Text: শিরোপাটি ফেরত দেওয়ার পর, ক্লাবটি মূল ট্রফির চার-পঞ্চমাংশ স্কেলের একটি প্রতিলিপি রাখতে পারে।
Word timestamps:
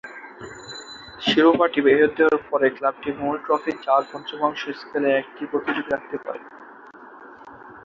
শিরোপাটি 1.21 1.79
ফেরত 1.85 2.11
দেওয়ার 2.17 2.39
পর, 2.49 2.61
ক্লাবটি 2.69 3.09
মূল 3.19 3.35
ট্রফির 3.45 3.77
চার-পঞ্চমাংশ 3.81 4.61
স্কেলের 4.79 5.15
একটি 5.17 5.43
প্রতিলিপি 5.51 5.89
রাখতে 5.89 6.17
পারে। 6.17 6.41